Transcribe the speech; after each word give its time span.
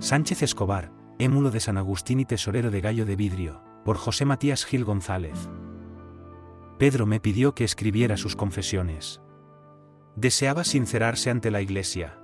Sánchez 0.00 0.42
Escobar, 0.42 0.92
émulo 1.18 1.50
de 1.50 1.58
San 1.58 1.76
Agustín 1.76 2.20
y 2.20 2.24
tesorero 2.24 2.70
de 2.70 2.80
Gallo 2.80 3.04
de 3.04 3.16
Vidrio, 3.16 3.60
por 3.84 3.96
José 3.96 4.24
Matías 4.24 4.64
Gil 4.64 4.84
González. 4.84 5.48
Pedro 6.78 7.04
me 7.04 7.18
pidió 7.18 7.52
que 7.56 7.64
escribiera 7.64 8.16
sus 8.16 8.36
confesiones. 8.36 9.20
Deseaba 10.14 10.62
sincerarse 10.62 11.30
ante 11.30 11.50
la 11.50 11.62
Iglesia. 11.62 12.16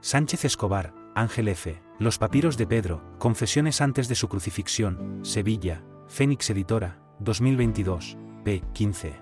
Sánchez 0.00 0.44
Escobar, 0.44 0.94
Ángel 1.16 1.48
F. 1.48 1.82
Los 1.98 2.18
papiros 2.18 2.56
de 2.56 2.68
Pedro, 2.68 3.02
Confesiones 3.18 3.80
antes 3.80 4.06
de 4.06 4.14
su 4.14 4.28
crucifixión, 4.28 5.18
Sevilla, 5.22 5.82
Fénix 6.06 6.48
Editora, 6.50 7.02
2022, 7.18 8.16
p. 8.44 8.62
15. 8.72 9.20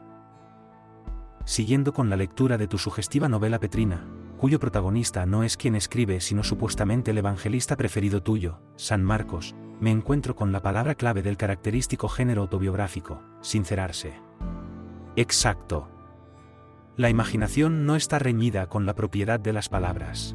Siguiendo 1.46 1.94
con 1.94 2.10
la 2.10 2.16
lectura 2.16 2.58
de 2.58 2.68
tu 2.68 2.76
sugestiva 2.76 3.30
novela 3.30 3.58
Petrina, 3.58 4.06
cuyo 4.38 4.58
protagonista 4.60 5.26
no 5.26 5.42
es 5.42 5.56
quien 5.56 5.74
escribe 5.74 6.20
sino 6.20 6.42
supuestamente 6.42 7.10
el 7.10 7.18
evangelista 7.18 7.76
preferido 7.76 8.22
tuyo, 8.22 8.60
San 8.76 9.04
Marcos, 9.04 9.54
me 9.80 9.90
encuentro 9.90 10.34
con 10.34 10.52
la 10.52 10.62
palabra 10.62 10.94
clave 10.94 11.22
del 11.22 11.36
característico 11.36 12.08
género 12.08 12.42
autobiográfico, 12.42 13.22
sincerarse. 13.40 14.14
Exacto. 15.16 15.88
La 16.96 17.10
imaginación 17.10 17.84
no 17.84 17.96
está 17.96 18.18
reñida 18.18 18.68
con 18.68 18.86
la 18.86 18.94
propiedad 18.94 19.38
de 19.38 19.52
las 19.52 19.68
palabras. 19.68 20.34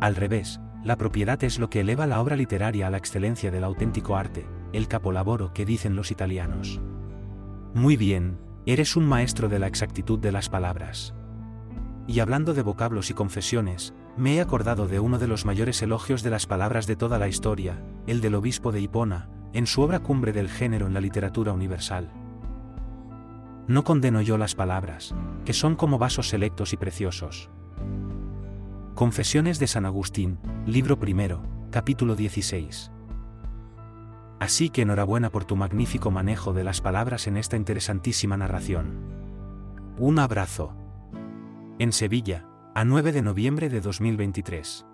Al 0.00 0.14
revés, 0.14 0.60
la 0.84 0.96
propiedad 0.96 1.42
es 1.44 1.58
lo 1.58 1.68
que 1.68 1.80
eleva 1.80 2.06
la 2.06 2.20
obra 2.20 2.36
literaria 2.36 2.86
a 2.86 2.90
la 2.90 2.98
excelencia 2.98 3.50
del 3.50 3.64
auténtico 3.64 4.16
arte, 4.16 4.46
el 4.72 4.86
capolavoro 4.86 5.52
que 5.52 5.66
dicen 5.66 5.96
los 5.96 6.10
italianos. 6.10 6.80
Muy 7.74 7.96
bien, 7.96 8.38
eres 8.64 8.96
un 8.96 9.06
maestro 9.06 9.48
de 9.48 9.58
la 9.58 9.66
exactitud 9.66 10.18
de 10.18 10.32
las 10.32 10.48
palabras. 10.48 11.14
Y 12.08 12.20
hablando 12.20 12.54
de 12.54 12.62
vocablos 12.62 13.10
y 13.10 13.14
confesiones, 13.14 13.92
me 14.16 14.36
he 14.36 14.40
acordado 14.40 14.88
de 14.88 14.98
uno 14.98 15.18
de 15.18 15.28
los 15.28 15.44
mayores 15.44 15.82
elogios 15.82 16.22
de 16.22 16.30
las 16.30 16.46
palabras 16.46 16.86
de 16.86 16.96
toda 16.96 17.18
la 17.18 17.28
historia, 17.28 17.84
el 18.06 18.22
del 18.22 18.34
obispo 18.34 18.72
de 18.72 18.80
Hipona, 18.80 19.28
en 19.52 19.66
su 19.66 19.82
obra 19.82 20.00
Cumbre 20.00 20.32
del 20.32 20.48
Género 20.48 20.86
en 20.86 20.94
la 20.94 21.02
Literatura 21.02 21.52
Universal. 21.52 22.10
No 23.66 23.84
condeno 23.84 24.22
yo 24.22 24.38
las 24.38 24.54
palabras, 24.54 25.14
que 25.44 25.52
son 25.52 25.76
como 25.76 25.98
vasos 25.98 26.30
selectos 26.30 26.72
y 26.72 26.78
preciosos. 26.78 27.50
Confesiones 28.94 29.58
de 29.58 29.66
San 29.66 29.84
Agustín, 29.84 30.38
libro 30.64 30.98
primero, 30.98 31.42
capítulo 31.70 32.16
16. 32.16 32.90
Así 34.40 34.70
que 34.70 34.80
enhorabuena 34.80 35.28
por 35.28 35.44
tu 35.44 35.56
magnífico 35.56 36.10
manejo 36.10 36.54
de 36.54 36.64
las 36.64 36.80
palabras 36.80 37.26
en 37.26 37.36
esta 37.36 37.58
interesantísima 37.58 38.38
narración. 38.38 38.98
Un 39.98 40.18
abrazo. 40.18 40.87
En 41.80 41.92
Sevilla, 41.92 42.44
a 42.74 42.84
9 42.84 43.12
de 43.12 43.22
noviembre 43.22 43.68
de 43.68 43.80
2023. 43.80 44.87